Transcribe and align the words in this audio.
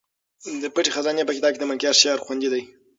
د 0.61 0.63
پټې 0.73 0.91
خزانې 0.95 1.23
په 1.27 1.33
کتاب 1.37 1.51
کې 1.53 1.59
د 1.61 1.65
ملکیار 1.69 1.95
شعر 2.01 2.19
خوندي 2.25 2.49
دی. 2.53 2.63